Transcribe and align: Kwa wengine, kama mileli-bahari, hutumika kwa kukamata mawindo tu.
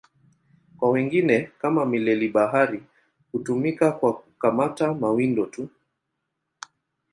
Kwa 0.77 0.89
wengine, 0.89 1.51
kama 1.57 1.85
mileli-bahari, 1.85 2.83
hutumika 3.31 3.91
kwa 3.91 4.13
kukamata 4.17 4.93
mawindo 4.93 5.45
tu. 5.45 5.69